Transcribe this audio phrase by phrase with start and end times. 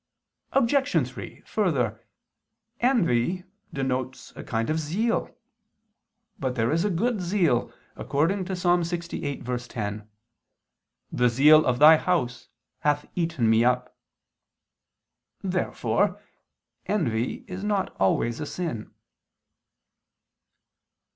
[0.53, 1.07] Obj.
[1.07, 2.01] 3: Further,
[2.79, 5.37] envy denotes a kind of zeal.
[6.39, 8.63] But there is a good zeal, according to Ps.
[8.63, 10.07] 68:10:
[11.11, 13.95] "The zeal of Thy house hath eaten me up."
[15.43, 16.19] Therefore
[16.87, 18.89] envy is not always a sin.